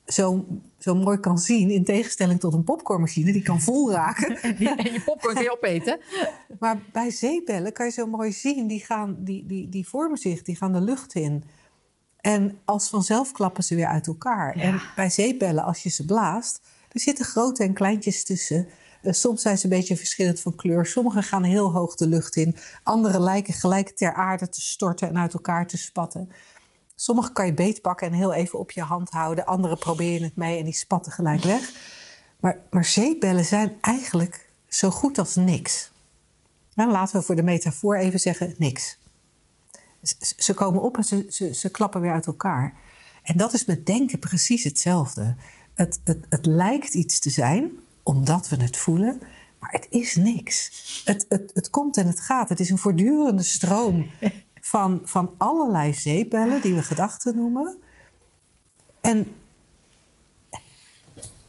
[0.05, 0.45] zo,
[0.77, 1.69] zo mooi kan zien...
[1.69, 4.41] in tegenstelling tot een popcornmachine, die kan vol raken.
[4.41, 5.99] en je popcorn kun je opeten.
[6.59, 10.41] Maar bij zeepbellen kan je zo mooi zien, die, gaan, die, die, die vormen zich,
[10.41, 11.43] die gaan de lucht in.
[12.21, 14.57] En als vanzelf klappen ze weer uit elkaar.
[14.57, 14.63] Ja.
[14.63, 18.67] En bij zeepbellen, als je ze blaast, er zitten grote en kleintjes tussen.
[19.01, 20.85] Eh, soms zijn ze een beetje verschillend van kleur.
[20.85, 22.55] Sommige gaan heel hoog de lucht in.
[22.83, 26.29] Andere lijken gelijk ter aarde te storten en uit elkaar te spatten.
[26.95, 29.45] Sommige kan je beetpakken en heel even op je hand houden.
[29.45, 31.71] Andere proberen het mee en die spatten gelijk weg.
[32.39, 35.91] Maar, maar zeepbellen zijn eigenlijk zo goed als niks.
[36.73, 38.97] Nou, laten we voor de metafoor even zeggen niks.
[40.37, 42.73] Ze komen op en ze, ze, ze klappen weer uit elkaar.
[43.23, 45.35] En dat is met denken precies hetzelfde.
[45.73, 47.71] Het, het, het lijkt iets te zijn,
[48.03, 49.19] omdat we het voelen,
[49.59, 50.71] maar het is niks.
[51.05, 52.49] Het, het, het komt en het gaat.
[52.49, 54.09] Het is een voortdurende stroom
[54.65, 57.77] van, van allerlei zeepbellen die we gedachten noemen.
[59.01, 59.27] En,